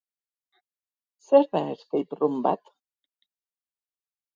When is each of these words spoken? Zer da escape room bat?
Zer 1.27 1.47
da 1.51 1.63
escape 1.75 2.13
room 2.21 2.43
bat? 2.49 2.77